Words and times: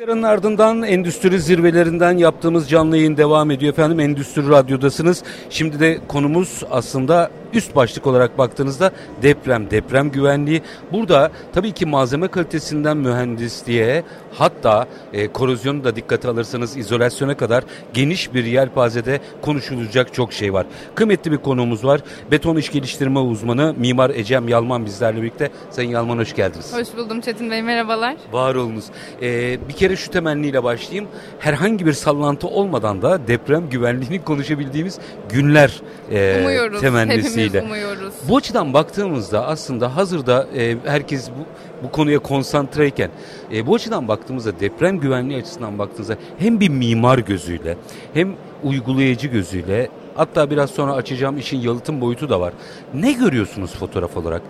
Yarının 0.00 0.22
ardından 0.22 0.82
endüstri 0.82 1.40
zirvelerinden 1.40 2.18
yaptığımız 2.18 2.68
canlı 2.70 2.96
yayın 2.96 3.16
devam 3.16 3.50
ediyor 3.50 3.72
efendim. 3.72 4.00
Endüstri 4.00 4.48
Radyo'dasınız. 4.48 5.22
Şimdi 5.50 5.80
de 5.80 5.98
konumuz 6.08 6.62
aslında 6.70 7.30
üst 7.56 7.76
başlık 7.76 8.06
olarak 8.06 8.38
baktığınızda 8.38 8.90
deprem, 9.22 9.70
deprem 9.70 10.10
güvenliği. 10.10 10.62
Burada 10.92 11.30
tabii 11.54 11.72
ki 11.72 11.86
malzeme 11.86 12.28
kalitesinden 12.28 12.96
mühendisliğe 12.96 14.04
hatta 14.34 14.86
e, 15.12 15.28
korozyonu 15.28 15.84
da 15.84 15.96
dikkate 15.96 16.28
alırsanız 16.28 16.76
izolasyona 16.76 17.36
kadar 17.36 17.64
geniş 17.94 18.34
bir 18.34 18.44
yelpazede 18.44 19.20
konuşulacak 19.42 20.14
çok 20.14 20.32
şey 20.32 20.52
var. 20.52 20.66
Kıymetli 20.94 21.32
bir 21.32 21.36
konuğumuz 21.36 21.84
var. 21.84 22.00
Beton 22.30 22.56
iş 22.56 22.72
geliştirme 22.72 23.18
uzmanı 23.18 23.74
Mimar 23.78 24.10
Ecem 24.10 24.48
Yalman 24.48 24.84
bizlerle 24.86 25.22
birlikte. 25.22 25.50
Sayın 25.70 25.90
Yalman 25.90 26.18
hoş 26.18 26.34
geldiniz. 26.34 26.72
Hoş 26.74 26.96
buldum 26.96 27.20
Çetin 27.20 27.50
Bey 27.50 27.62
merhabalar. 27.62 28.16
Var 28.32 28.54
olunuz. 28.54 28.84
Ee, 29.22 29.58
bir 29.68 29.72
kere 29.74 29.96
şu 29.96 30.10
temenniyle 30.10 30.64
başlayayım. 30.64 31.08
Herhangi 31.38 31.86
bir 31.86 31.92
sallantı 31.92 32.46
olmadan 32.48 33.02
da 33.02 33.26
deprem 33.28 33.70
güvenliğini 33.70 34.24
konuşabildiğimiz 34.24 34.98
günler 35.28 35.80
e, 36.12 36.40
umuyoruz. 36.40 36.80
temennisiyle. 36.80 37.45
Hepimiz 37.54 37.64
umuyoruz. 37.64 38.14
Bu 38.28 38.36
açıdan 38.36 38.74
baktığımızda 38.74 39.46
aslında 39.46 39.96
hazırda 39.96 40.46
e, 40.56 40.76
herkes 40.84 41.30
bu, 41.30 41.44
bu 41.86 41.90
konuya 41.92 42.18
konsantreyken 42.18 43.10
e, 43.52 43.66
bu 43.66 43.74
açıdan 43.74 44.08
baktığımızda 44.08 44.60
deprem 44.60 45.00
güvenliği 45.00 45.38
açısından 45.40 45.78
baktığınızda 45.78 46.16
hem 46.38 46.60
bir 46.60 46.68
mimar 46.68 47.18
gözüyle 47.18 47.76
hem 48.14 48.34
uygulayıcı 48.64 49.28
gözüyle 49.28 49.88
hatta 50.14 50.50
biraz 50.50 50.70
sonra 50.70 50.92
açacağım 50.92 51.38
işin 51.38 51.60
yalıtım 51.60 52.00
boyutu 52.00 52.28
da 52.28 52.40
var. 52.40 52.52
Ne 52.94 53.12
görüyorsunuz 53.12 53.74
fotoğraf 53.74 54.16
olarak? 54.16 54.42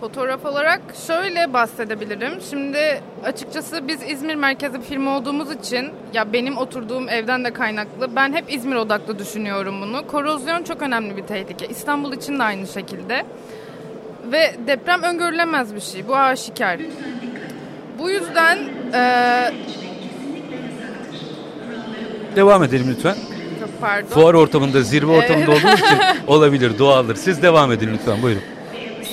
Fotoğraf 0.00 0.46
olarak 0.46 0.80
şöyle 1.06 1.52
bahsedebilirim. 1.52 2.32
Şimdi 2.50 3.00
açıkçası 3.24 3.88
biz 3.88 4.02
İzmir 4.02 4.34
merkezli 4.34 4.78
bir 4.78 4.84
firma 4.84 5.16
olduğumuz 5.16 5.52
için 5.52 5.90
ya 6.14 6.32
benim 6.32 6.56
oturduğum 6.58 7.08
evden 7.08 7.44
de 7.44 7.52
kaynaklı 7.52 8.16
ben 8.16 8.32
hep 8.32 8.52
İzmir 8.52 8.76
odaklı 8.76 9.18
düşünüyorum 9.18 9.80
bunu. 9.80 10.06
Korozyon 10.06 10.62
çok 10.62 10.82
önemli 10.82 11.16
bir 11.16 11.22
tehlike. 11.22 11.66
İstanbul 11.66 12.12
için 12.12 12.38
de 12.38 12.42
aynı 12.42 12.66
şekilde. 12.66 13.24
Ve 14.32 14.54
deprem 14.66 15.02
öngörülemez 15.02 15.74
bir 15.74 15.80
şey. 15.80 16.08
Bu 16.08 16.16
aşikar. 16.16 16.80
Bu 17.98 18.10
yüzden 18.10 18.58
e, 18.94 19.52
Devam 22.36 22.62
edelim 22.62 22.86
lütfen. 22.90 23.16
pardon. 23.80 24.06
Fuar 24.08 24.34
ortamında, 24.34 24.82
zirve 24.82 25.12
ortamında 25.12 25.50
olduğumuz 25.50 25.80
için 25.80 25.98
olabilir, 26.26 26.78
doğaldır. 26.78 27.14
Siz 27.16 27.42
devam 27.42 27.72
edin 27.72 27.90
lütfen, 27.94 28.22
buyurun. 28.22 28.42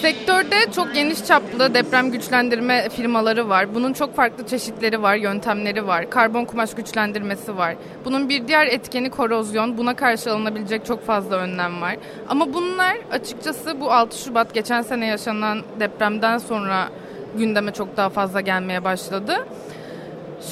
Sektörde 0.06 0.72
çok 0.75 0.94
geniş 0.94 1.25
çaplı 1.25 1.73
deprem 1.73 2.11
güçlendirme 2.11 2.89
firmaları 2.89 3.50
var. 3.50 3.75
Bunun 3.75 3.94
çok 3.94 4.16
farklı 4.16 4.48
çeşitleri 4.48 5.02
var, 5.02 5.16
yöntemleri 5.16 5.88
var. 5.88 6.09
Karbon 6.09 6.45
kumaş 6.45 6.73
güçlendirmesi 6.73 7.58
var. 7.58 7.75
Bunun 8.06 8.30
bir 8.30 8.48
diğer 8.48 8.67
etkeni 8.67 9.09
korozyon. 9.09 9.78
Buna 9.78 9.95
karşı 9.95 10.31
alınabilecek 10.31 10.86
çok 10.86 11.06
fazla 11.06 11.36
önlem 11.36 11.81
var. 11.81 11.98
Ama 12.30 12.53
bunlar 12.53 12.98
açıkçası 13.11 13.81
bu 13.81 13.92
6 13.92 14.17
Şubat 14.17 14.53
geçen 14.53 14.81
sene 14.81 15.06
yaşanan 15.06 15.61
depremden 15.80 16.38
sonra 16.38 16.89
gündeme 17.38 17.73
çok 17.73 17.98
daha 17.98 18.09
fazla 18.09 18.42
gelmeye 18.42 18.83
başladı. 18.83 19.48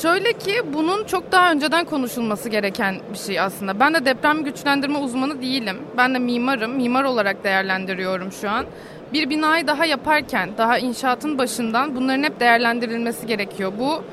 Şöyle 0.02 0.34
ki 0.34 0.62
bunun 0.74 1.04
çok 1.04 1.32
daha 1.32 1.52
önceden 1.52 1.86
konuşulması 1.86 2.50
gereken 2.50 2.96
bir 3.14 3.18
şey 3.18 3.40
aslında. 3.40 3.80
Ben 3.80 3.94
de 3.94 4.06
deprem 4.06 4.44
güçlendirme 4.44 4.98
uzmanı 4.98 5.42
değilim. 5.42 5.78
Ben 5.98 6.14
de 6.14 6.20
mimarım. 6.20 6.72
Mimar 6.72 7.04
olarak 7.04 7.44
değerlendiriyorum 7.44 8.32
şu 8.32 8.50
an. 8.50 8.66
Bir 9.14 9.30
binayı 9.30 9.68
daha 9.68 9.86
yaparken, 9.86 10.50
daha 10.58 10.78
inşaatın 10.78 11.38
başından 11.38 11.96
bunların 11.96 12.24
hep 12.24 12.40
değerlendirilmesi 12.40 13.28
gerekiyor. 13.28 13.74
Bu 13.80 14.04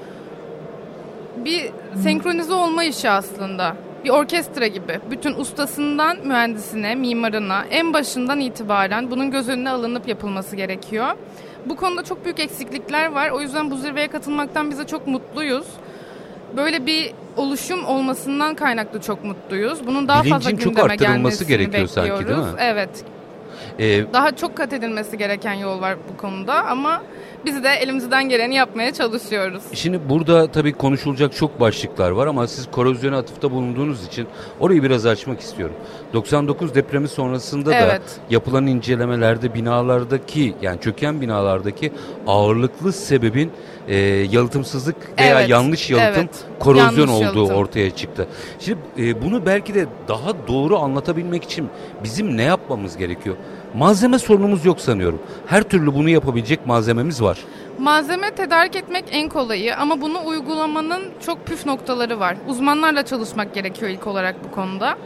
bir 1.44 1.70
senkronize 2.02 2.54
olma 2.54 2.84
işi 2.84 3.10
aslında. 3.10 3.76
Bir 4.04 4.10
orkestra 4.10 4.66
gibi. 4.66 5.00
Bütün 5.10 5.34
ustasından 5.34 6.16
mühendisine, 6.26 6.94
mimarına 6.94 7.64
en 7.70 7.92
başından 7.92 8.40
itibaren 8.40 9.10
bunun 9.10 9.30
göz 9.30 9.48
önüne 9.48 9.70
alınıp 9.70 10.08
yapılması 10.08 10.56
gerekiyor. 10.56 11.06
Bu 11.66 11.77
konuda 11.77 12.05
çok 12.05 12.24
büyük 12.24 12.40
eksiklikler 12.40 13.12
var. 13.12 13.30
O 13.30 13.40
yüzden 13.40 13.70
bu 13.70 13.77
zirveye 13.77 14.08
katılmaktan 14.08 14.70
bize 14.70 14.86
çok 14.86 15.06
mutluyuz. 15.06 15.66
Böyle 16.56 16.86
bir 16.86 17.12
oluşum 17.36 17.84
olmasından 17.84 18.55
kaynaklı 18.55 19.00
çok 19.00 19.24
mutluyuz. 19.24 19.86
Bunun 19.86 20.08
daha 20.08 20.20
Bilincin 20.22 20.34
fazla 20.36 20.50
çok 20.50 20.58
gündeme 20.60 20.92
arttırılması 20.92 21.44
gelmesini 21.44 21.48
gerekiyor 21.48 21.86
sanki, 21.86 22.10
bekliyoruz. 22.10 22.44
değil 22.44 22.55
mi? 22.55 22.60
Evet. 22.60 23.05
Ee, 23.80 24.13
Daha 24.13 24.36
çok 24.36 24.57
kat 24.57 24.73
edilmesi 24.73 25.18
gereken 25.18 25.55
yol 25.55 25.80
var 25.80 25.96
bu 26.13 26.17
konuda 26.17 26.55
ama 26.67 27.02
biz 27.45 27.64
de 27.64 27.68
elimizden 27.68 28.29
geleni 28.29 28.55
yapmaya 28.55 28.92
çalışıyoruz. 28.92 29.63
şimdi 29.74 30.01
burada 30.08 30.52
tabii 30.52 30.73
konuşulacak 30.73 31.33
çok 31.36 31.61
başlıklar 31.61 32.11
var 32.11 32.27
ama 32.27 32.46
siz 32.46 32.70
korozyona 32.70 33.19
atıfta 33.19 33.51
bulunduğunuz 33.51 34.07
için 34.07 34.27
orayı 34.61 34.83
biraz 34.83 35.07
açmak 35.07 35.40
istiyorum. 35.40 35.74
99 36.13 36.74
depremi 36.74 37.08
sonrasında 37.08 37.70
da 37.70 37.74
Evet. 37.74 38.02
yapılan 38.30 38.67
incelemelerde 38.67 39.55
binalardaki 39.55 40.55
yani 40.63 40.80
çöken 40.80 41.20
binalardaki 41.20 41.92
ağırlıklı 42.27 42.92
sebebin 42.92 43.52
e, 43.89 43.96
yalıtımsızlık 44.30 44.96
veya 45.19 45.39
Evet, 45.40 45.51
yanlış 45.51 45.90
yalıtım 45.90 46.23
evet. 46.23 46.45
korozyon 46.58 47.08
Yanlış 47.08 47.29
olduğu 47.29 47.39
yalıtım. 47.39 47.57
ortaya 47.57 47.90
çıktı. 47.90 48.27
Şimdi 48.58 48.79
e, 48.98 49.23
bunu 49.23 49.46
belki 49.46 49.74
de 49.74 49.86
daha 50.08 50.48
doğru 50.48 50.79
anlatabilmek 50.79 51.45
için 51.45 51.69
bizim 52.05 52.36
ne 52.36 52.42
yapmamız 52.42 52.96
gerekiyor? 52.96 53.36
Malzeme 53.75 54.19
sorunumuz 54.19 54.64
yok 54.64 54.81
sanıyorum. 54.81 55.23
Her 55.47 55.63
türlü 55.63 55.95
bunu 55.95 56.08
yapabilecek 56.08 56.67
malzememiz 56.67 57.23
var. 57.23 57.39
Malzeme 57.79 58.31
tedarik 58.31 58.77
etmek 58.77 59.05
en 59.11 59.29
kolayı 59.29 59.77
ama 59.77 60.01
bunu 60.01 60.27
uygulamanın 60.27 61.03
çok 61.27 61.47
püf 61.47 61.67
noktaları 61.67 62.20
var. 62.20 62.36
Uzmanlarla 62.48 63.05
çalışmak 63.05 63.55
gerekiyor 63.55 63.91
ilk 63.91 64.07
olarak 64.07 64.45
bu 64.45 64.51
konuda. 64.51 64.97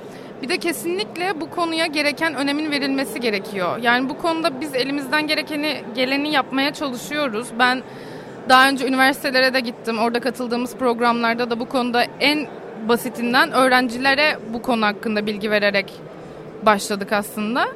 Bir 0.43 0.49
de 0.49 0.59
kesinlikle 0.59 1.41
bu 1.41 1.51
konuya 1.51 1.87
gereken 1.87 2.35
önemin 2.35 2.71
verilmesi 2.71 3.21
gerekiyor. 3.21 3.79
Yani 3.83 4.09
bu 4.09 4.19
konuda 4.19 4.61
biz 4.61 4.75
elimizden 4.75 5.27
gerekeni 5.27 5.77
geleni 5.95 6.33
yapmaya 6.33 6.75
çalışıyoruz. 6.75 7.49
Ben 7.59 7.83
daha 8.49 8.69
önce 8.69 8.89
üniversitelere 8.89 9.55
de 9.55 9.61
gittim. 9.61 9.99
Orada 9.99 10.21
katıldığımız 10.21 10.77
programlarda 10.77 11.51
da 11.51 11.61
bu 11.61 11.69
konuda 11.69 12.05
en 12.21 12.47
basitinden 12.89 13.53
öğrencilere 13.53 14.39
bu 14.53 14.63
konu 14.63 14.87
hakkında 14.87 15.27
bilgi 15.27 15.51
vererek 15.51 15.93
başladık 16.67 17.13
aslında. 17.13 17.67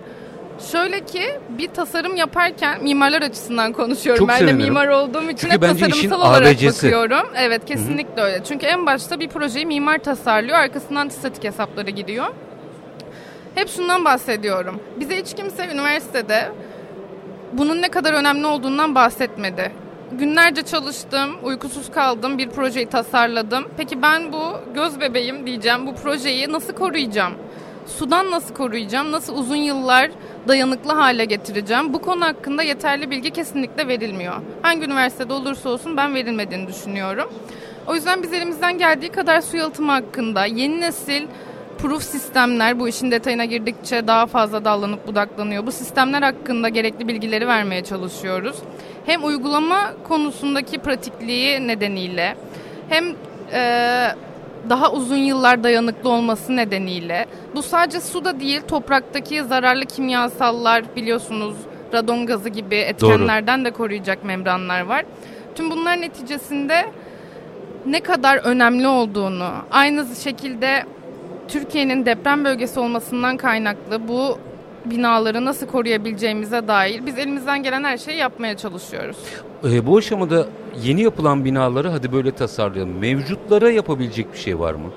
Şöyle 0.61 1.05
ki 1.05 1.23
bir 1.49 1.69
tasarım 1.69 2.17
yaparken 2.17 2.83
mimarlar 2.83 3.23
açısından 3.23 3.73
konuşuyorum. 3.73 4.19
Çok 4.19 4.29
ben 4.29 4.39
sevinirim. 4.39 4.61
de 4.61 4.65
mimar 4.65 4.89
olduğum 4.89 5.31
için 5.31 5.51
hep 5.51 5.61
tasarımsal 5.61 6.21
olarak 6.21 6.47
ABC'si. 6.55 6.87
bakıyorum. 6.87 7.27
Evet 7.37 7.65
kesinlikle 7.65 8.23
öyle. 8.23 8.45
Çünkü 8.45 8.67
en 8.67 8.87
başta 8.87 9.21
bir 9.21 9.29
projeyi 9.29 9.67
mimar 9.67 9.99
tasarlıyor. 9.99 10.59
Arkasından 10.59 11.09
statik 11.09 11.45
hesapları 11.45 11.91
gidiyor. 11.91 12.27
Hep 13.55 13.69
şundan 13.69 14.05
bahsediyorum. 14.05 14.81
Bize 15.01 15.17
hiç 15.17 15.35
kimse 15.35 15.67
üniversitede 15.75 16.49
bunun 17.53 17.83
ne 17.83 17.89
kadar 17.89 18.13
önemli 18.13 18.47
olduğundan 18.47 18.95
bahsetmedi. 18.95 19.73
Günlerce 20.13 20.63
çalıştım, 20.63 21.31
uykusuz 21.43 21.91
kaldım, 21.91 22.39
bir 22.39 22.51
projeyi 22.51 22.87
tasarladım. 22.87 23.65
Peki 23.77 24.03
ben 24.03 24.33
bu 24.33 24.43
göz 24.75 25.01
bebeğim 25.01 25.47
diyeceğim, 25.47 25.87
bu 25.87 25.95
projeyi 25.95 26.53
nasıl 26.53 26.73
koruyacağım? 26.73 27.33
Sudan 27.99 28.31
nasıl 28.31 28.55
koruyacağım? 28.55 29.13
Nasıl 29.13 29.37
uzun 29.37 29.57
yıllar 29.57 30.11
dayanıklı 30.49 30.93
hale 30.93 31.25
getireceğim? 31.25 31.93
Bu 31.93 32.01
konu 32.01 32.25
hakkında 32.25 32.63
yeterli 32.63 33.11
bilgi 33.11 33.31
kesinlikle 33.31 33.89
verilmiyor. 33.89 34.35
Hangi 34.63 34.85
üniversitede 34.85 35.33
olursa 35.33 35.69
olsun 35.69 35.97
ben 35.97 36.15
verilmediğini 36.15 36.69
düşünüyorum. 36.69 37.33
O 37.87 37.95
yüzden 37.95 38.23
biz 38.23 38.33
elimizden 38.33 38.79
geldiği 38.79 39.09
kadar 39.09 39.41
su 39.41 39.57
yalıtımı 39.57 39.93
hakkında 39.93 40.45
yeni 40.45 40.81
nesil 40.81 41.27
proof 41.79 42.03
sistemler 42.03 42.81
bu 42.81 42.89
işin 42.89 43.11
detayına 43.11 43.45
girdikçe 43.45 44.07
daha 44.07 44.27
fazla 44.27 44.65
dallanıp 44.65 45.07
budaklanıyor. 45.07 45.67
Bu 45.67 45.73
sistemler 45.73 46.23
hakkında 46.23 46.69
gerekli 46.69 47.09
bilgileri 47.09 47.49
vermeye 47.49 47.85
çalışıyoruz. 47.85 48.57
Hem 49.07 49.25
uygulama 49.25 49.93
konusundaki 50.09 50.79
pratikliği 50.79 51.67
nedeniyle 51.69 52.37
hem 52.89 53.05
e, 53.53 54.09
daha 54.71 54.93
uzun 54.93 55.17
yıllar 55.17 55.65
dayanıklı 55.65 56.11
olması 56.11 56.57
nedeniyle 56.57 57.27
bu 57.55 57.63
sadece 57.63 58.01
suda 58.01 58.41
değil 58.41 58.61
topraktaki 58.69 59.45
zararlı 59.45 59.85
kimyasallar 59.87 60.97
biliyorsunuz 60.97 61.57
radon 61.93 62.27
gazı 62.27 62.49
gibi 62.49 62.77
etkenlerden 62.77 63.65
de 63.65 63.71
koruyacak 63.71 64.25
membranlar 64.25 64.81
var. 64.81 65.05
Tüm 65.55 65.71
bunlar 65.71 66.01
neticesinde 66.01 66.85
ne 67.87 68.01
kadar 68.01 68.37
önemli 68.37 68.87
olduğunu 68.87 69.51
aynı 69.71 70.07
şekilde 70.25 70.85
Türkiye'nin 71.49 72.07
deprem 72.07 72.45
bölgesi 72.45 72.81
olmasından 72.81 73.37
kaynaklı 73.37 74.09
bu 74.09 74.39
binaları 74.85 75.45
nasıl 75.45 75.67
koruyabileceğimize 75.67 76.69
dair 76.69 77.07
biz 77.07 77.19
elimizden 77.19 77.63
gelen 77.63 77.85
her 77.85 77.99
şeyi 77.99 78.19
yapmaya 78.19 78.57
çalışıyoruz. 78.57 79.17
Ee, 79.65 79.87
bu 79.87 79.97
aşamada 79.97 80.47
yeni 80.83 81.03
yapılan 81.03 81.45
binaları 81.45 81.89
hadi 81.89 82.13
böyle 82.13 82.31
tasarlayalım. 82.31 82.99
Mevcutlara 82.99 83.71
yapabilecek 83.71 84.33
bir 84.33 84.39
şey 84.39 84.59
var 84.59 84.75
mı? 84.75 84.91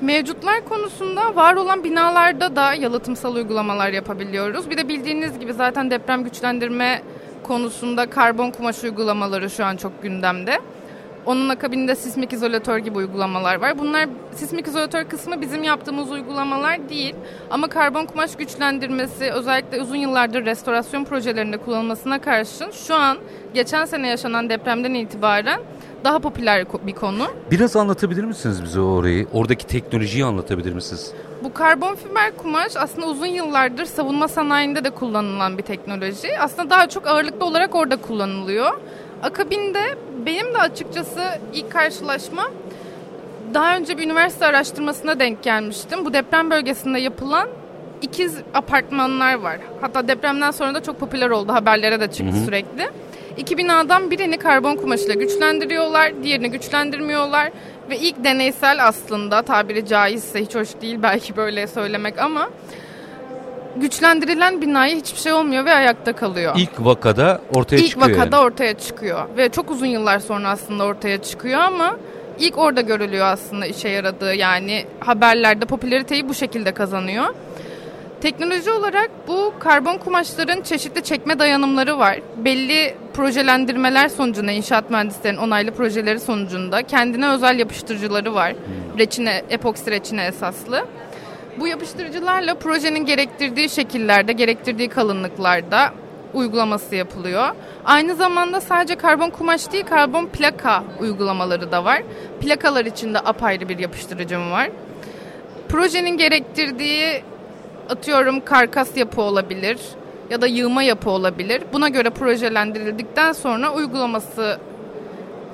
Mevcutlar 0.00 0.64
konusunda 0.64 1.36
var 1.36 1.54
olan 1.54 1.84
binalarda 1.84 2.56
da 2.56 2.74
yalıtımsal 2.74 3.34
uygulamalar 3.34 3.90
yapabiliyoruz. 3.90 4.70
Bir 4.70 4.76
de 4.76 4.88
bildiğiniz 4.88 5.38
gibi 5.38 5.52
zaten 5.52 5.90
deprem 5.90 6.24
güçlendirme 6.24 7.02
konusunda 7.42 8.10
karbon 8.10 8.50
kumaş 8.50 8.84
uygulamaları 8.84 9.50
şu 9.50 9.64
an 9.64 9.76
çok 9.76 10.02
gündemde. 10.02 10.60
Onun 11.28 11.48
akabinde 11.48 11.94
sismik 11.94 12.32
izolatör 12.32 12.78
gibi 12.78 12.98
uygulamalar 12.98 13.60
var. 13.60 13.78
Bunlar 13.78 14.08
sismik 14.34 14.66
izolatör 14.66 15.04
kısmı 15.04 15.40
bizim 15.40 15.62
yaptığımız 15.62 16.10
uygulamalar 16.10 16.88
değil. 16.88 17.14
Ama 17.50 17.68
karbon 17.68 18.04
kumaş 18.06 18.36
güçlendirmesi 18.36 19.32
özellikle 19.32 19.80
uzun 19.80 19.96
yıllardır 19.96 20.44
restorasyon 20.44 21.04
projelerinde 21.04 21.56
kullanılmasına 21.56 22.20
karşın 22.20 22.70
şu 22.70 22.94
an 22.94 23.18
geçen 23.54 23.84
sene 23.84 24.08
yaşanan 24.08 24.48
depremden 24.48 24.94
itibaren 24.94 25.60
daha 26.04 26.18
popüler 26.18 26.66
bir 26.86 26.94
konu. 26.94 27.26
Biraz 27.50 27.76
anlatabilir 27.76 28.24
misiniz 28.24 28.62
bize 28.62 28.80
orayı? 28.80 29.26
Oradaki 29.32 29.66
teknolojiyi 29.66 30.24
anlatabilir 30.24 30.72
misiniz? 30.72 31.12
Bu 31.44 31.52
karbon 31.52 31.94
fiber 31.94 32.36
kumaş 32.36 32.76
aslında 32.76 33.06
uzun 33.06 33.26
yıllardır 33.26 33.84
savunma 33.84 34.28
sanayinde 34.28 34.84
de 34.84 34.90
kullanılan 34.90 35.58
bir 35.58 35.62
teknoloji. 35.62 36.38
Aslında 36.40 36.70
daha 36.70 36.88
çok 36.88 37.06
ağırlıklı 37.06 37.46
olarak 37.46 37.74
orada 37.74 37.96
kullanılıyor. 37.96 38.72
Akabinde 39.22 39.80
benim 40.28 40.54
de 40.54 40.58
açıkçası 40.58 41.20
ilk 41.54 41.72
karşılaşma 41.72 42.50
daha 43.54 43.76
önce 43.76 43.98
bir 43.98 44.04
üniversite 44.04 44.46
araştırmasına 44.46 45.20
denk 45.20 45.42
gelmiştim. 45.42 46.04
Bu 46.04 46.12
deprem 46.12 46.50
bölgesinde 46.50 46.98
yapılan 46.98 47.48
ikiz 48.02 48.36
apartmanlar 48.54 49.34
var. 49.34 49.58
Hatta 49.80 50.08
depremden 50.08 50.50
sonra 50.50 50.74
da 50.74 50.82
çok 50.82 51.00
popüler 51.00 51.30
oldu. 51.30 51.52
Haberlere 51.52 52.00
de 52.00 52.06
çıktı 52.06 52.36
hı 52.36 52.40
hı. 52.40 52.44
sürekli. 52.44 52.88
İki 53.36 53.58
binadan 53.58 54.10
birini 54.10 54.38
karbon 54.38 54.76
kumaşıyla 54.76 55.14
güçlendiriyorlar, 55.14 56.22
diğerini 56.22 56.50
güçlendirmiyorlar 56.50 57.50
ve 57.90 57.98
ilk 57.98 58.24
deneysel 58.24 58.86
aslında 58.86 59.42
tabiri 59.42 59.86
caizse 59.86 60.40
hiç 60.40 60.54
hoş 60.54 60.68
değil 60.80 60.98
belki 61.02 61.36
böyle 61.36 61.66
söylemek 61.66 62.18
ama 62.18 62.50
güçlendirilen 63.76 64.60
binaya 64.60 64.96
hiçbir 64.96 65.18
şey 65.18 65.32
olmuyor 65.32 65.64
ve 65.64 65.74
ayakta 65.74 66.12
kalıyor. 66.12 66.54
İlk 66.56 66.84
vakada 66.84 67.40
ortaya 67.54 67.76
ilk 67.76 67.88
çıkıyor. 67.88 68.08
İlk 68.08 68.18
vakada 68.18 68.36
yani. 68.36 68.46
ortaya 68.46 68.78
çıkıyor 68.78 69.20
ve 69.36 69.48
çok 69.48 69.70
uzun 69.70 69.86
yıllar 69.86 70.18
sonra 70.18 70.48
aslında 70.48 70.84
ortaya 70.84 71.22
çıkıyor 71.22 71.60
ama 71.60 71.96
ilk 72.38 72.58
orada 72.58 72.80
görülüyor 72.80 73.26
aslında 73.26 73.66
işe 73.66 73.88
yaradığı 73.88 74.34
yani 74.34 74.84
haberlerde 75.00 75.64
popülariteyi 75.64 76.28
bu 76.28 76.34
şekilde 76.34 76.72
kazanıyor. 76.72 77.26
Teknoloji 78.20 78.70
olarak 78.70 79.10
bu 79.28 79.52
karbon 79.58 79.98
kumaşların 79.98 80.62
çeşitli 80.62 81.02
çekme 81.02 81.38
dayanımları 81.38 81.98
var. 81.98 82.20
Belli 82.36 82.94
projelendirmeler 83.14 84.08
sonucunda 84.08 84.52
inşaat 84.52 84.90
mühendislerinin 84.90 85.40
onaylı 85.40 85.70
projeleri 85.70 86.20
sonucunda 86.20 86.82
kendine 86.82 87.28
özel 87.28 87.58
yapıştırıcıları 87.58 88.34
var. 88.34 88.52
Hmm. 88.52 88.98
Reçine, 88.98 89.42
epoksi 89.50 89.90
reçine 89.90 90.24
esaslı. 90.24 90.84
Bu 91.60 91.68
yapıştırıcılarla 91.68 92.54
projenin 92.54 93.06
gerektirdiği 93.06 93.68
şekillerde, 93.68 94.32
gerektirdiği 94.32 94.88
kalınlıklarda 94.88 95.92
uygulaması 96.34 96.94
yapılıyor. 96.94 97.48
Aynı 97.84 98.14
zamanda 98.14 98.60
sadece 98.60 98.94
karbon 98.94 99.30
kumaş 99.30 99.72
değil, 99.72 99.84
karbon 99.84 100.26
plaka 100.26 100.84
uygulamaları 101.00 101.72
da 101.72 101.84
var. 101.84 102.02
Plakalar 102.40 102.84
için 102.84 103.14
de 103.14 103.18
apayrı 103.18 103.68
bir 103.68 103.78
yapıştırıcım 103.78 104.50
var. 104.50 104.70
Projenin 105.68 106.16
gerektirdiği 106.16 107.22
atıyorum 107.88 108.40
karkas 108.40 108.96
yapı 108.96 109.22
olabilir 109.22 109.78
ya 110.30 110.40
da 110.40 110.46
yığma 110.46 110.82
yapı 110.82 111.10
olabilir. 111.10 111.62
Buna 111.72 111.88
göre 111.88 112.10
projelendirildikten 112.10 113.32
sonra 113.32 113.72
uygulaması 113.72 114.58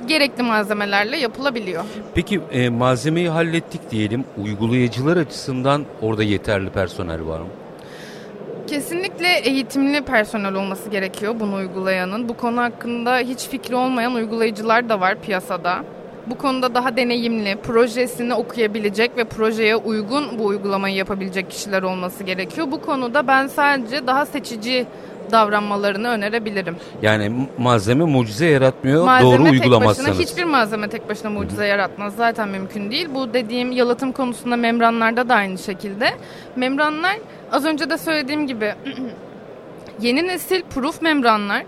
gerekli 0.06 0.42
malzemelerle 0.42 1.16
yapılabiliyor. 1.16 1.84
Peki 2.14 2.40
e, 2.52 2.68
malzemeyi 2.68 3.28
hallettik 3.28 3.90
diyelim. 3.90 4.24
Uygulayıcılar 4.44 5.16
açısından 5.16 5.84
orada 6.02 6.22
yeterli 6.22 6.70
personel 6.70 7.26
var 7.26 7.40
mı? 7.40 7.46
Kesinlikle 8.66 9.28
eğitimli 9.38 10.02
personel 10.02 10.54
olması 10.54 10.90
gerekiyor 10.90 11.34
bunu 11.40 11.54
uygulayanın. 11.54 12.28
Bu 12.28 12.36
konu 12.36 12.60
hakkında 12.60 13.18
hiç 13.18 13.48
fikri 13.48 13.74
olmayan 13.76 14.14
uygulayıcılar 14.14 14.88
da 14.88 15.00
var 15.00 15.20
piyasada 15.20 15.84
bu 16.26 16.38
konuda 16.38 16.74
daha 16.74 16.96
deneyimli, 16.96 17.56
projesini 17.56 18.34
okuyabilecek 18.34 19.16
ve 19.16 19.24
projeye 19.24 19.76
uygun 19.76 20.38
bu 20.38 20.44
uygulamayı 20.44 20.94
yapabilecek 20.94 21.50
kişiler 21.50 21.82
olması 21.82 22.24
gerekiyor. 22.24 22.66
Bu 22.70 22.80
konuda 22.80 23.26
ben 23.26 23.46
sadece 23.46 24.06
daha 24.06 24.26
seçici 24.26 24.86
davranmalarını 25.32 26.08
önerebilirim. 26.08 26.76
Yani 27.02 27.48
malzeme 27.58 28.04
mucize 28.04 28.46
yaratmıyor 28.46 29.04
malzeme 29.04 29.38
doğru 29.38 29.50
uygulamazsanız. 29.50 30.10
Başına, 30.10 30.22
hiçbir 30.24 30.44
malzeme 30.44 30.88
tek 30.88 31.08
başına 31.08 31.30
mucize 31.30 31.56
Hı-hı. 31.56 31.66
yaratmaz. 31.66 32.16
Zaten 32.16 32.48
mümkün 32.48 32.90
değil. 32.90 33.08
Bu 33.14 33.34
dediğim 33.34 33.72
yalıtım 33.72 34.12
konusunda 34.12 34.56
membranlarda 34.56 35.28
da 35.28 35.34
aynı 35.34 35.58
şekilde. 35.58 36.10
Membranlar 36.56 37.16
az 37.52 37.64
önce 37.64 37.90
de 37.90 37.98
söylediğim 37.98 38.46
gibi 38.46 38.74
yeni 40.00 40.26
nesil 40.26 40.62
proof 40.62 41.02
membranlar 41.02 41.64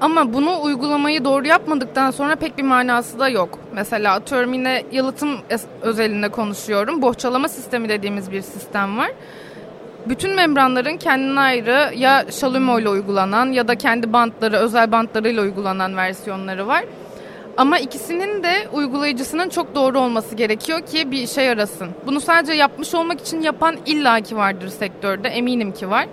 ama 0.00 0.32
bunu 0.34 0.62
uygulamayı 0.62 1.24
doğru 1.24 1.46
yapmadıktan 1.46 2.10
sonra 2.10 2.36
pek 2.36 2.58
bir 2.58 2.62
manası 2.62 3.18
da 3.18 3.28
yok. 3.28 3.58
Mesela 3.74 4.14
atıyorum 4.14 4.52
yine 4.52 4.82
yalıtım 4.92 5.30
özelinde 5.82 6.28
konuşuyorum. 6.28 7.02
Bohçalama 7.02 7.48
sistemi 7.48 7.88
dediğimiz 7.88 8.32
bir 8.32 8.42
sistem 8.42 8.98
var. 8.98 9.10
Bütün 10.08 10.34
membranların 10.34 10.96
kendine 10.96 11.40
ayrı 11.40 11.94
ya 11.96 12.24
şalumo 12.30 12.78
ile 12.78 12.88
uygulanan 12.88 13.52
ya 13.52 13.68
da 13.68 13.74
kendi 13.74 14.12
bantları, 14.12 14.56
özel 14.56 14.92
bantlarıyla 14.92 15.42
uygulanan 15.42 15.96
versiyonları 15.96 16.66
var. 16.66 16.84
Ama 17.56 17.78
ikisinin 17.78 18.42
de 18.42 18.68
uygulayıcısının 18.72 19.48
çok 19.48 19.74
doğru 19.74 19.98
olması 20.00 20.34
gerekiyor 20.34 20.80
ki 20.80 21.10
bir 21.10 21.22
işe 21.22 21.42
yarasın. 21.42 21.88
Bunu 22.06 22.20
sadece 22.20 22.52
yapmış 22.52 22.94
olmak 22.94 23.20
için 23.20 23.42
yapan 23.42 23.76
illaki 23.86 24.36
vardır 24.36 24.68
sektörde, 24.68 25.28
eminim 25.28 25.72
ki 25.72 25.90
var. 25.90 26.06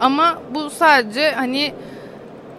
Ama 0.00 0.38
bu 0.54 0.70
sadece 0.70 1.32
hani 1.32 1.72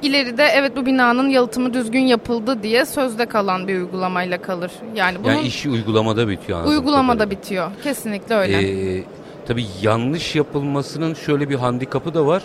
ileride 0.02 0.44
evet 0.54 0.76
bu 0.76 0.86
binanın 0.86 1.30
yalıtımı 1.30 1.74
düzgün 1.74 2.00
yapıldı 2.00 2.64
diye 2.64 2.86
sözde 2.86 3.26
kalan 3.26 3.68
bir 3.68 3.76
uygulamayla 3.76 4.42
kalır. 4.42 4.72
Yani, 4.96 5.18
bunun 5.24 5.34
yani 5.34 5.48
işi 5.48 5.70
uygulamada 5.70 6.28
bitiyor. 6.28 6.66
Uygulamada 6.66 7.18
kadarıyla. 7.18 7.42
bitiyor. 7.42 7.72
Kesinlikle 7.84 8.36
öyle. 8.36 8.62
Ee, 8.98 9.04
tabii 9.48 9.66
yanlış 9.82 10.36
yapılmasının 10.36 11.14
şöyle 11.14 11.50
bir 11.50 11.56
handikapı 11.56 12.14
da 12.14 12.26
var. 12.26 12.44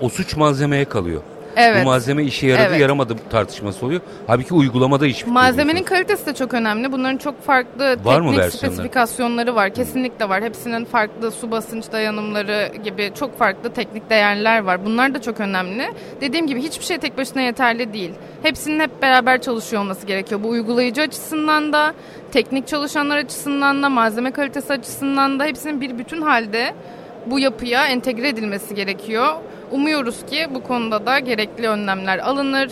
O 0.00 0.08
suç 0.08 0.36
malzemeye 0.36 0.84
kalıyor. 0.84 1.22
Evet. 1.56 1.84
Bu 1.84 1.88
malzeme 1.88 2.24
işe 2.24 2.46
yaradı 2.46 2.66
evet. 2.68 2.80
yaramadı 2.80 3.16
tartışması 3.30 3.86
oluyor. 3.86 4.00
Halbuki 4.26 4.54
uygulamada 4.54 5.06
iş 5.06 5.26
Malzemenin 5.26 5.82
kalitesi 5.82 6.26
de 6.26 6.34
çok 6.34 6.54
önemli. 6.54 6.92
Bunların 6.92 7.16
çok 7.16 7.42
farklı 7.42 8.04
var 8.04 8.22
teknik 8.22 8.52
spesifikasyonları 8.52 9.54
var. 9.54 9.74
Kesinlikle 9.74 10.28
var. 10.28 10.42
Hepsinin 10.42 10.84
farklı 10.84 11.30
su 11.30 11.50
basınç 11.50 11.92
dayanımları 11.92 12.72
gibi 12.84 13.12
çok 13.14 13.38
farklı 13.38 13.72
teknik 13.72 14.10
değerler 14.10 14.62
var. 14.62 14.84
Bunlar 14.84 15.14
da 15.14 15.22
çok 15.22 15.40
önemli. 15.40 15.92
Dediğim 16.20 16.46
gibi 16.46 16.62
hiçbir 16.62 16.84
şey 16.84 16.98
tek 16.98 17.18
başına 17.18 17.42
yeterli 17.42 17.92
değil. 17.92 18.10
Hepsinin 18.42 18.80
hep 18.80 19.02
beraber 19.02 19.42
çalışıyor 19.42 19.82
olması 19.82 20.06
gerekiyor. 20.06 20.42
Bu 20.42 20.48
uygulayıcı 20.48 21.02
açısından 21.02 21.72
da, 21.72 21.94
teknik 22.32 22.68
çalışanlar 22.68 23.16
açısından 23.16 23.82
da, 23.82 23.88
malzeme 23.88 24.30
kalitesi 24.30 24.72
açısından 24.72 25.38
da 25.38 25.44
hepsinin 25.44 25.80
bir 25.80 25.98
bütün 25.98 26.22
halde 26.22 26.74
bu 27.26 27.38
yapıya 27.38 27.86
entegre 27.86 28.28
edilmesi 28.28 28.74
gerekiyor. 28.74 29.34
Umuyoruz 29.72 30.26
ki 30.26 30.46
bu 30.54 30.62
konuda 30.62 31.06
da 31.06 31.18
gerekli 31.18 31.68
önlemler 31.68 32.18
alınır. 32.18 32.70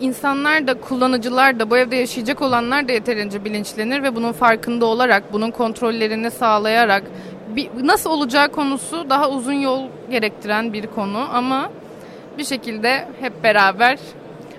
İnsanlar 0.00 0.66
da 0.66 0.74
kullanıcılar 0.74 1.60
da 1.60 1.70
bu 1.70 1.76
evde 1.76 1.96
yaşayacak 1.96 2.42
olanlar 2.42 2.88
da 2.88 2.92
yeterince 2.92 3.44
bilinçlenir 3.44 4.02
ve 4.02 4.16
bunun 4.16 4.32
farkında 4.32 4.86
olarak 4.86 5.32
bunun 5.32 5.50
kontrollerini 5.50 6.30
sağlayarak 6.30 7.02
bir, 7.56 7.70
nasıl 7.82 8.10
olacağı 8.10 8.48
konusu 8.48 9.10
daha 9.10 9.30
uzun 9.30 9.52
yol 9.52 9.82
gerektiren 10.10 10.72
bir 10.72 10.86
konu 10.86 11.28
ama 11.32 11.70
bir 12.38 12.44
şekilde 12.44 13.08
hep 13.20 13.44
beraber 13.44 13.98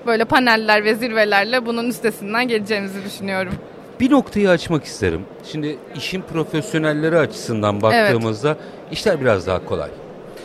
böyle 0.05 0.25
paneller 0.25 0.83
ve 0.83 0.95
zirvelerle 0.95 1.65
bunun 1.65 1.87
üstesinden 1.87 2.47
geleceğimizi 2.47 3.05
düşünüyorum. 3.05 3.53
Bir 3.99 4.11
noktayı 4.11 4.49
açmak 4.49 4.83
isterim. 4.83 5.25
Şimdi 5.51 5.77
işin 5.95 6.21
profesyonelleri 6.21 7.17
açısından 7.17 7.81
baktığımızda 7.81 8.49
evet. 8.49 8.91
işler 8.91 9.21
biraz 9.21 9.47
daha 9.47 9.65
kolay. 9.65 9.89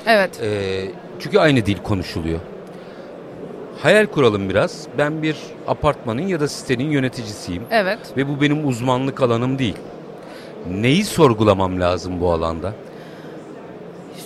Evet. 0.07 0.41
Ee, 0.43 0.85
çünkü 1.21 1.39
aynı 1.39 1.67
dil 1.67 1.77
konuşuluyor. 1.83 2.41
Hayal 3.83 4.07
kuralım 4.07 4.49
biraz. 4.49 4.87
Ben 4.99 5.23
bir 5.23 5.37
apartmanın 5.67 6.27
ya 6.27 6.41
da 6.41 6.49
sitenin 6.49 6.91
yöneticisiyim. 6.91 7.63
Evet. 7.71 7.99
Ve 8.17 8.29
bu 8.29 8.41
benim 8.41 8.69
uzmanlık 8.69 9.23
alanım 9.23 9.59
değil. 9.59 9.77
Neyi 10.71 11.05
sorgulamam 11.05 11.81
lazım 11.81 12.21
bu 12.21 12.33
alanda? 12.33 12.73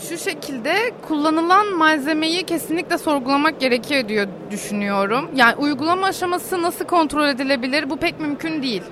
Şu 0.08 0.18
şekilde 0.18 0.74
kullanılan 1.08 1.76
malzemeyi 1.76 2.42
kesinlikle 2.42 2.98
sorgulamak 2.98 3.60
gerekiyor 3.60 4.08
diyor 4.08 4.26
düşünüyorum. 4.50 5.30
Yani 5.34 5.56
uygulama 5.56 6.06
aşaması 6.06 6.62
nasıl 6.62 6.84
kontrol 6.84 7.28
edilebilir 7.28 7.90
bu 7.90 7.96
pek 7.96 8.20
mümkün 8.20 8.62
değil. 8.62 8.82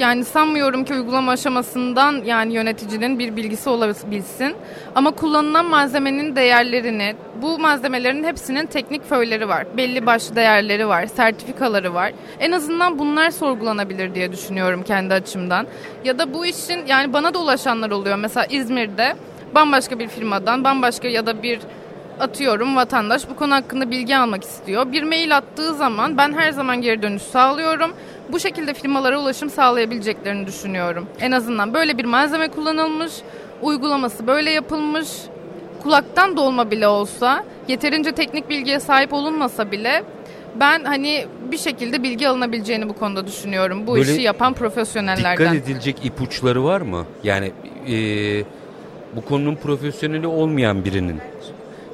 Yani 0.00 0.24
sanmıyorum 0.24 0.84
ki 0.84 0.94
uygulama 0.94 1.32
aşamasından 1.32 2.24
yani 2.24 2.52
yöneticinin 2.52 3.18
bir 3.18 3.36
bilgisi 3.36 3.70
olabilsin. 3.70 4.56
Ama 4.94 5.10
kullanılan 5.10 5.66
malzemenin 5.66 6.36
değerlerini, 6.36 7.14
bu 7.42 7.58
malzemelerin 7.58 8.24
hepsinin 8.24 8.66
teknik 8.66 9.08
föyleri 9.08 9.48
var. 9.48 9.66
Belli 9.76 10.06
başlı 10.06 10.36
değerleri 10.36 10.88
var, 10.88 11.06
sertifikaları 11.06 11.94
var. 11.94 12.12
En 12.38 12.52
azından 12.52 12.98
bunlar 12.98 13.30
sorgulanabilir 13.30 14.14
diye 14.14 14.32
düşünüyorum 14.32 14.82
kendi 14.82 15.14
açımdan. 15.14 15.66
Ya 16.04 16.18
da 16.18 16.34
bu 16.34 16.46
işin 16.46 16.86
yani 16.86 17.12
bana 17.12 17.34
da 17.34 17.38
ulaşanlar 17.38 17.90
oluyor. 17.90 18.16
Mesela 18.16 18.46
İzmir'de 18.46 19.16
bambaşka 19.54 19.98
bir 19.98 20.08
firmadan, 20.08 20.64
bambaşka 20.64 21.08
ya 21.08 21.26
da 21.26 21.42
bir 21.42 21.60
atıyorum 22.20 22.76
vatandaş 22.76 23.28
bu 23.30 23.36
konu 23.36 23.54
hakkında 23.54 23.90
bilgi 23.90 24.16
almak 24.16 24.44
istiyor. 24.44 24.92
Bir 24.92 25.02
mail 25.02 25.36
attığı 25.36 25.74
zaman 25.74 26.16
ben 26.16 26.32
her 26.32 26.52
zaman 26.52 26.82
geri 26.82 27.02
dönüş 27.02 27.22
sağlıyorum. 27.22 27.92
Bu 28.32 28.40
şekilde 28.40 28.74
firmalara 28.74 29.20
ulaşım 29.20 29.50
sağlayabileceklerini 29.50 30.46
düşünüyorum. 30.46 31.06
En 31.20 31.30
azından 31.32 31.74
böyle 31.74 31.98
bir 31.98 32.04
malzeme 32.04 32.48
kullanılmış, 32.48 33.12
uygulaması 33.62 34.26
böyle 34.26 34.50
yapılmış, 34.50 35.08
kulaktan 35.82 36.36
dolma 36.36 36.70
bile 36.70 36.88
olsa, 36.88 37.44
yeterince 37.68 38.12
teknik 38.12 38.50
bilgiye 38.50 38.80
sahip 38.80 39.12
olunmasa 39.12 39.72
bile 39.72 40.04
ben 40.60 40.84
hani 40.84 41.26
bir 41.52 41.58
şekilde 41.58 42.02
bilgi 42.02 42.28
alınabileceğini 42.28 42.88
bu 42.88 42.92
konuda 42.92 43.26
düşünüyorum. 43.26 43.86
Bu 43.86 43.94
Böyle 43.94 44.12
işi 44.12 44.22
yapan 44.22 44.54
profesyonellerden. 44.54 45.54
Dikkat 45.54 45.68
edilecek 45.68 45.96
ipuçları 46.04 46.64
var 46.64 46.80
mı? 46.80 47.06
Yani 47.24 47.52
e, 47.88 47.94
bu 49.16 49.24
konunun 49.24 49.54
profesyoneli 49.54 50.26
olmayan 50.26 50.84
birinin 50.84 51.20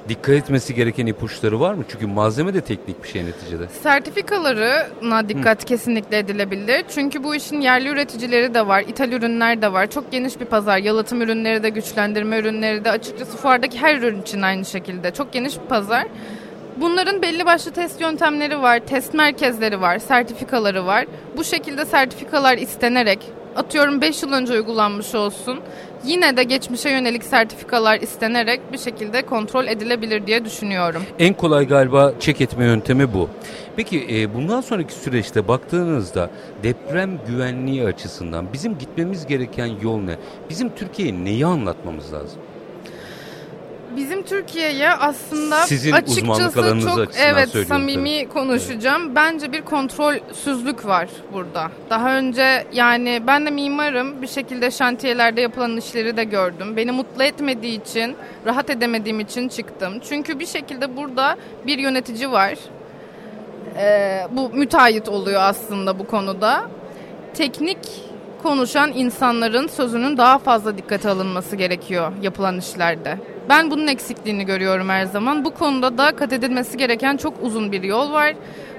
dikkat 0.09 0.35
etmesi 0.35 0.75
gereken 0.75 1.07
ipuçları 1.07 1.61
var 1.61 1.75
mı? 1.75 1.85
Çünkü 1.89 2.07
malzeme 2.07 2.55
de 2.55 2.61
teknik 2.61 3.03
bir 3.03 3.09
şey 3.09 3.25
neticede. 3.25 3.69
Sertifikalarına 3.83 5.29
dikkat 5.29 5.63
Hı. 5.63 5.67
kesinlikle 5.67 6.19
edilebilir. 6.19 6.85
Çünkü 6.95 7.25
bu 7.25 7.35
işin 7.35 7.61
yerli 7.61 7.89
üreticileri 7.89 8.55
de 8.55 8.67
var, 8.67 8.81
ithal 8.81 9.13
ürünler 9.13 9.63
de 9.63 9.73
var. 9.73 9.91
Çok 9.91 10.13
geniş 10.13 10.41
bir 10.41 10.45
pazar. 10.45 10.79
Yalıtım 10.79 11.23
ürünleri 11.23 11.63
de, 11.63 11.69
güçlendirme 11.69 12.39
ürünleri 12.39 12.85
de. 12.85 12.91
Açıkçası 12.91 13.37
fuardaki 13.37 13.79
her 13.79 13.97
ürün 13.97 14.23
için 14.23 14.43
aynı 14.43 14.65
şekilde. 14.65 15.11
Çok 15.11 15.33
geniş 15.33 15.61
bir 15.61 15.67
pazar. 15.67 16.07
Bunların 16.77 17.23
belli 17.23 17.47
başlı 17.47 17.71
test 17.71 18.01
yöntemleri 18.01 18.63
var, 18.63 18.79
test 18.79 19.15
merkezleri 19.15 19.81
var, 19.81 19.99
sertifikaları 19.99 20.87
var. 20.87 21.07
Bu 21.37 21.45
şekilde 21.45 21.85
sertifikalar 21.85 22.59
istenerek 22.59 23.19
atıyorum 23.57 24.01
5 24.01 24.23
yıl 24.23 24.33
önce 24.33 24.53
uygulanmış 24.53 25.15
olsun. 25.15 25.61
Yine 26.05 26.37
de 26.37 26.43
geçmişe 26.43 26.91
yönelik 26.91 27.25
sertifikalar 27.25 28.01
istenerek 28.01 28.73
bir 28.73 28.79
şekilde 28.79 29.23
kontrol 29.23 29.67
edilebilir 29.67 30.27
diye 30.27 30.45
düşünüyorum. 30.45 31.03
En 31.19 31.35
kolay 31.35 31.67
galiba 31.69 32.13
çek 32.21 32.41
etme 32.41 32.65
yöntemi 32.65 33.15
bu. 33.15 33.29
Peki 33.77 34.07
e, 34.11 34.35
bundan 34.35 34.61
sonraki 34.61 34.95
süreçte 34.95 35.49
baktığınızda 35.49 36.31
deprem 36.63 37.19
güvenliği 37.29 37.85
açısından 37.85 38.53
bizim 38.53 38.79
gitmemiz 38.79 39.27
gereken 39.27 39.71
yol 39.83 39.99
ne? 39.99 40.17
Bizim 40.51 40.69
Türkiye'ye 40.75 41.25
neyi 41.25 41.47
anlatmamız 41.47 42.13
lazım? 42.13 42.39
Bizim 43.97 44.23
Türkiye'ye 44.23 44.91
aslında 44.91 45.57
Sizin 45.57 45.93
açıkçası 45.93 46.81
çok 46.85 47.09
evet 47.19 47.49
samimi 47.69 48.23
tabii. 48.23 48.29
konuşacağım. 48.29 49.03
Evet. 49.07 49.17
Bence 49.17 49.53
bir 49.53 49.63
kontrolsüzlük 49.63 50.87
var 50.87 51.09
burada. 51.33 51.71
Daha 51.91 52.17
önce 52.17 52.67
yani 52.73 53.23
ben 53.27 53.47
de 53.47 53.51
mimarım. 53.51 54.23
Bir 54.23 54.27
şekilde 54.27 54.71
şantiyelerde 54.71 55.41
yapılan 55.41 55.77
işleri 55.77 56.17
de 56.17 56.25
gördüm. 56.25 56.77
Beni 56.77 56.93
mutlu 56.93 57.23
etmediği 57.23 57.83
için, 57.83 58.17
rahat 58.47 58.71
edemediğim 58.71 59.21
için 59.21 59.49
çıktım. 59.49 59.93
Çünkü 60.09 60.39
bir 60.39 60.47
şekilde 60.47 60.97
burada 60.97 61.37
bir 61.67 61.79
yönetici 61.79 62.31
var. 62.33 62.55
Ee, 63.79 64.27
bu 64.31 64.51
müteahhit 64.51 65.09
oluyor 65.09 65.41
aslında 65.43 65.99
bu 65.99 66.07
konuda. 66.07 66.63
Teknik 67.35 67.79
konuşan 68.43 68.93
insanların 68.93 69.67
sözünün 69.67 70.17
daha 70.17 70.39
fazla 70.39 70.79
dikkate 70.79 71.09
alınması 71.09 71.57
gerekiyor 71.57 72.13
yapılan 72.23 72.59
işlerde. 72.59 73.19
Ben 73.49 73.71
bunun 73.71 73.87
eksikliğini 73.87 74.47
görüyorum 74.47 74.89
her 74.89 75.05
zaman. 75.05 75.45
Bu 75.45 75.55
konuda 75.55 75.99
da 75.99 76.17
kat 76.17 76.33
edilmesi 76.33 76.77
gereken 76.77 77.17
çok 77.17 77.35
uzun 77.43 77.73
bir 77.73 77.83
yol 77.83 78.13
var. 78.13 78.35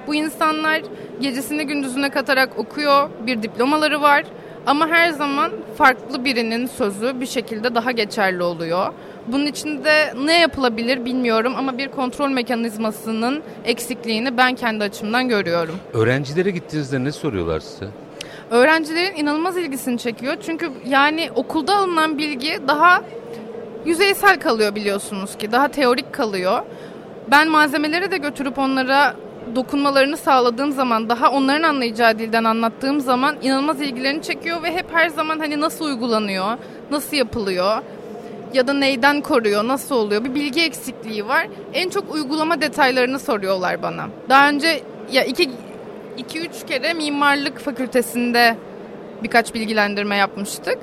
Bu 0.08 0.16
insanlar 0.16 0.82
gecesini 1.22 1.68
gündüzüne 1.68 2.10
katarak 2.10 2.60
okuyor, 2.60 3.10
bir 3.26 3.44
diplomaları 3.44 4.02
var. 4.02 4.24
Ama 4.66 4.88
her 4.88 5.10
zaman 5.10 5.52
farklı 5.78 6.26
birinin 6.26 6.68
sözü 6.68 7.22
bir 7.22 7.26
şekilde 7.26 7.76
daha 7.76 7.92
geçerli 7.92 8.44
oluyor. 8.44 8.94
Bunun 9.28 9.46
için 9.46 9.84
de 9.84 10.14
ne 10.26 10.40
yapılabilir 10.40 11.06
bilmiyorum 11.06 11.54
ama 11.58 11.78
bir 11.78 11.88
kontrol 11.88 12.30
mekanizmasının 12.30 13.44
eksikliğini 13.66 14.38
ben 14.38 14.56
kendi 14.56 14.84
açımdan 14.84 15.28
görüyorum. 15.30 15.76
Öğrencilere 15.94 16.52
gittiğinizde 16.52 17.04
ne 17.04 17.12
soruyorlar 17.12 17.60
size? 17.60 17.86
Öğrencilerin 18.52 19.16
inanılmaz 19.16 19.58
ilgisini 19.58 19.98
çekiyor. 19.98 20.36
Çünkü 20.46 20.70
yani 20.88 21.30
okulda 21.36 21.78
alınan 21.78 22.18
bilgi 22.18 22.60
daha 22.68 23.02
yüzeysel 23.88 24.39
kalıyor 24.39 24.75
biliyorsunuz 24.75 25.38
ki. 25.38 25.51
Daha 25.51 25.67
teorik 25.67 26.13
kalıyor. 26.13 26.62
Ben 27.32 27.48
malzemeleri 27.48 28.12
de 28.12 28.17
götürüp 28.17 28.60
onlara 28.60 29.15
dokunmalarını 29.56 30.17
sağladığım 30.17 30.72
zaman 30.72 31.10
daha 31.10 31.32
onların 31.32 31.63
anlayacağı 31.63 32.20
dilden 32.20 32.44
anlattığım 32.44 33.00
zaman 33.00 33.36
inanılmaz 33.41 33.82
ilgilerini 33.82 34.22
çekiyor 34.22 34.63
ve 34.63 34.74
hep 34.74 34.86
her 34.94 35.10
zaman 35.10 35.39
hani 35.39 35.62
nasıl 35.62 35.86
uygulanıyor, 35.86 36.58
nasıl 36.91 37.17
yapılıyor 37.17 37.82
ya 38.53 38.67
da 38.67 38.74
neyden 38.74 39.22
koruyor, 39.22 39.67
nasıl 39.67 39.96
oluyor 39.96 40.24
bir 40.24 40.36
bilgi 40.36 40.62
eksikliği 40.62 41.27
var. 41.27 41.48
En 41.74 41.89
çok 41.89 42.13
uygulama 42.13 42.62
detaylarını 42.62 43.20
soruyorlar 43.20 43.82
bana. 43.82 44.08
Daha 44.29 44.50
önce 44.50 44.82
ya 45.12 45.24
iki, 45.24 45.50
iki 46.17 46.39
üç 46.39 46.65
kere 46.67 46.94
mimarlık 46.94 47.60
fakültesinde 47.60 48.58
birkaç 49.24 49.53
bilgilendirme 49.53 50.15
yapmıştık. 50.15 50.77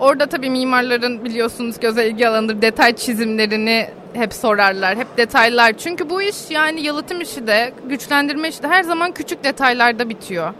Orada 0.00 0.26
tabii 0.26 0.50
mimarların 0.50 1.24
biliyorsunuz 1.24 1.80
göze 1.80 2.06
ilgi 2.08 2.28
alanıdır 2.28 2.62
detay 2.62 2.96
çizimlerini 2.96 3.88
hep 4.12 4.32
sorarlar. 4.34 4.96
Hep 4.96 5.16
detaylar. 5.16 5.72
Çünkü 5.78 6.10
bu 6.10 6.22
iş 6.22 6.36
yani 6.50 6.82
yalıtım 6.82 7.20
işi 7.20 7.46
de 7.46 7.72
güçlendirme 7.88 8.48
işi 8.48 8.62
de 8.62 8.68
her 8.68 8.82
zaman 8.82 9.12
küçük 9.12 9.44
detaylarda 9.44 10.08
bitiyor. 10.08 10.52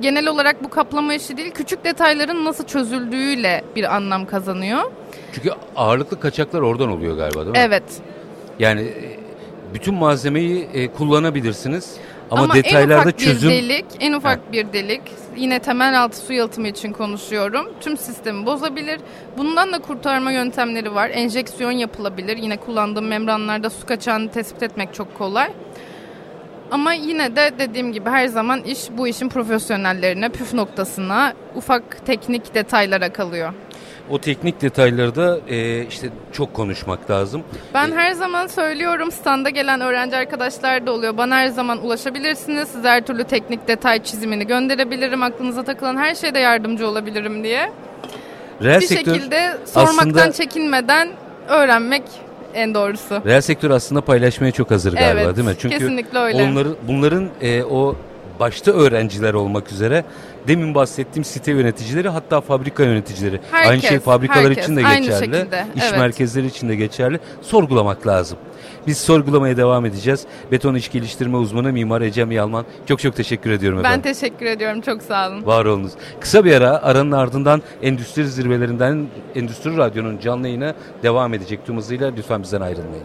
Genel 0.00 0.26
olarak 0.26 0.64
bu 0.64 0.70
kaplama 0.70 1.14
işi 1.14 1.36
değil 1.36 1.50
küçük 1.50 1.84
detayların 1.84 2.44
nasıl 2.44 2.64
çözüldüğüyle 2.64 3.64
bir 3.76 3.96
anlam 3.96 4.26
kazanıyor. 4.26 4.80
Çünkü 5.32 5.50
ağırlıklı 5.76 6.20
kaçaklar 6.20 6.60
oradan 6.60 6.90
oluyor 6.90 7.16
galiba 7.16 7.40
değil 7.40 7.50
mi? 7.50 7.58
Evet. 7.58 7.82
Yani 8.58 8.80
e, 8.80 9.18
bütün 9.74 9.94
malzemeyi 9.94 10.68
e, 10.74 10.88
kullanabilirsiniz 10.88 11.96
ama, 12.30 12.42
Ama 12.42 12.54
detaylarda 12.54 12.94
en 12.94 13.00
ufak 13.00 13.18
çözüm... 13.18 13.50
bir 13.50 13.54
delik, 13.54 13.84
en 14.00 14.12
ufak 14.12 14.38
ha. 14.38 14.52
bir 14.52 14.72
delik 14.72 15.02
yine 15.36 15.58
temel 15.58 16.02
altı 16.02 16.16
su 16.16 16.32
yalıtımı 16.32 16.68
için 16.68 16.92
konuşuyorum. 16.92 17.72
Tüm 17.80 17.96
sistemi 17.96 18.46
bozabilir. 18.46 19.00
Bundan 19.38 19.72
da 19.72 19.78
kurtarma 19.78 20.32
yöntemleri 20.32 20.94
var. 20.94 21.10
Enjeksiyon 21.10 21.70
yapılabilir. 21.70 22.36
Yine 22.36 22.56
kullandığım 22.56 23.06
membranlarda 23.06 23.70
su 23.70 23.86
kaçağını 23.86 24.30
tespit 24.30 24.62
etmek 24.62 24.94
çok 24.94 25.18
kolay. 25.18 25.50
Ama 26.70 26.92
yine 26.92 27.36
de 27.36 27.52
dediğim 27.58 27.92
gibi 27.92 28.10
her 28.10 28.26
zaman 28.26 28.62
iş 28.62 28.78
bu 28.90 29.08
işin 29.08 29.28
profesyonellerine, 29.28 30.28
püf 30.28 30.54
noktasına, 30.54 31.32
ufak 31.54 32.06
teknik 32.06 32.54
detaylara 32.54 33.12
kalıyor. 33.12 33.52
O 34.10 34.18
teknik 34.18 34.60
detayları 34.60 35.14
da 35.14 35.38
e, 35.48 35.86
işte 35.86 36.08
çok 36.32 36.54
konuşmak 36.54 37.10
lazım. 37.10 37.42
Ben 37.74 37.90
e, 37.90 37.94
her 37.94 38.12
zaman 38.12 38.46
söylüyorum 38.46 39.12
standa 39.12 39.50
gelen 39.50 39.80
öğrenci 39.80 40.16
arkadaşlar 40.16 40.86
da 40.86 40.92
oluyor. 40.92 41.16
Bana 41.16 41.36
her 41.36 41.48
zaman 41.48 41.84
ulaşabilirsiniz. 41.86 42.68
Size 42.68 42.88
her 42.88 43.06
türlü 43.06 43.24
teknik 43.24 43.68
detay 43.68 44.02
çizimini 44.02 44.46
gönderebilirim. 44.46 45.22
Aklınıza 45.22 45.62
takılan 45.62 45.96
her 45.96 46.14
şeyde 46.14 46.38
yardımcı 46.38 46.88
olabilirim 46.88 47.44
diye. 47.44 47.72
Reel 48.62 48.80
bir 48.80 48.86
şekilde 48.86 49.56
sormaktan 49.64 50.08
aslında... 50.08 50.32
çekinmeden 50.32 51.08
öğrenmek 51.48 52.02
en 52.54 52.74
doğrusu. 52.74 53.22
Reel 53.26 53.40
sektör 53.40 53.70
aslında 53.70 54.00
paylaşmaya 54.00 54.52
çok 54.52 54.70
hazır 54.70 54.92
galiba 54.92 55.20
evet, 55.20 55.36
değil 55.36 55.48
mi? 55.48 55.54
Çünkü 55.58 55.78
kesinlikle 55.78 56.18
öyle. 56.18 56.42
Onların, 56.42 56.76
bunların 56.88 57.28
e, 57.40 57.64
o 57.64 57.96
başta 58.40 58.72
öğrenciler 58.72 59.34
olmak 59.34 59.72
üzere 59.72 60.04
demin 60.48 60.74
bahsettiğim 60.74 61.24
site 61.24 61.52
yöneticileri 61.52 62.08
hatta 62.08 62.40
fabrika 62.40 62.84
yöneticileri. 62.84 63.40
Herkes, 63.50 63.70
aynı 63.70 63.82
şey 63.82 63.98
fabrikalar 63.98 64.44
herkes, 64.44 64.64
için 64.64 64.76
de 64.76 64.82
geçerli. 64.82 65.46
iş 65.76 65.82
evet. 65.82 65.98
merkezleri 65.98 66.46
için 66.46 66.68
de 66.68 66.76
geçerli. 66.76 67.20
Sorgulamak 67.42 68.06
lazım. 68.06 68.38
Biz 68.86 68.98
sorgulamaya 68.98 69.56
devam 69.56 69.86
edeceğiz. 69.86 70.26
Beton 70.52 70.74
iş 70.74 70.90
geliştirme 70.90 71.36
uzmanı 71.36 71.72
Mimar 71.72 72.00
Ecem 72.00 72.30
Yalman. 72.30 72.64
Çok 72.86 73.00
çok 73.00 73.16
teşekkür 73.16 73.50
ediyorum 73.50 73.78
efendim. 73.78 74.02
Ben 74.04 74.12
teşekkür 74.12 74.46
ediyorum. 74.46 74.80
Çok 74.80 75.02
sağ 75.02 75.28
olun. 75.28 75.46
Var 75.46 75.64
olunuz. 75.64 75.92
Kısa 76.20 76.44
bir 76.44 76.52
ara 76.54 76.82
aranın 76.82 77.12
ardından 77.12 77.62
endüstri 77.82 78.28
zirvelerinden 78.28 79.06
Endüstri 79.34 79.76
Radyo'nun 79.76 80.18
canlı 80.18 80.46
yayına 80.46 80.74
devam 81.02 81.34
edecek 81.34 81.66
tüm 81.66 81.76
hızıyla. 81.76 82.12
Lütfen 82.16 82.42
bizden 82.42 82.60
ayrılmayın. 82.60 83.04